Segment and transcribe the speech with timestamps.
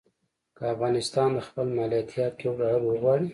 [0.55, 3.27] که افغانستان د خپل مالیاتي حق یو ډالر وغواړي.